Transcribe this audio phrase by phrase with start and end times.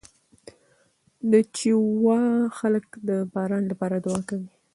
[1.31, 2.21] د چیواوا
[2.59, 4.49] خلک د باران لپاره دعا کوي.